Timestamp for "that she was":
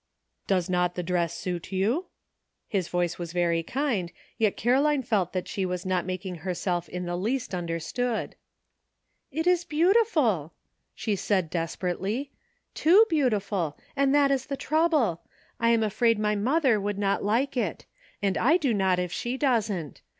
5.33-5.85